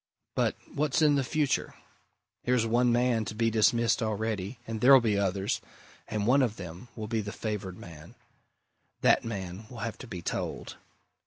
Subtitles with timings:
[0.33, 1.75] But what's in the future?
[2.41, 5.61] Here's one man to be dismissed already, and there'll be others,
[6.07, 8.15] and one of them will be the favoured man.
[9.01, 10.77] That man will have to be told!